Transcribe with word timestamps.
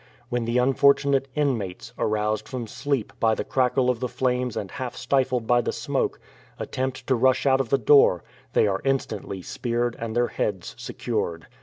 When 0.29 0.45
the 0.45 0.57
unfortunate 0.57 1.27
inmates, 1.35 1.93
aroused 1.95 2.47
from 2.49 2.65
sleep 2.65 3.13
by 3.19 3.35
the 3.35 3.43
crackle 3.43 3.87
of 3.87 3.99
the 3.99 4.07
flames 4.07 4.57
and 4.57 4.71
half 4.71 4.95
stifled 4.95 5.45
by 5.45 5.61
the 5.61 5.71
smoke, 5.71 6.19
attempt 6.57 7.05
to 7.05 7.13
rush 7.13 7.45
out 7.45 7.61
of 7.61 7.69
the 7.69 7.77
door, 7.77 8.23
they 8.53 8.65
are 8.65 8.81
instantly 8.83 9.43
speared 9.43 9.95
and 9.99 10.15
their 10.15 10.29
heads 10.29 10.73
secured. 10.75 11.45